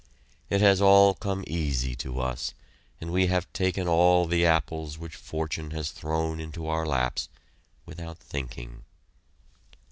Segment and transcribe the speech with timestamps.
[0.49, 2.55] It has all come easy to us,
[2.99, 7.29] and we have taken all the apples which Fortune has thrown into our laps,
[7.85, 8.83] without thinking.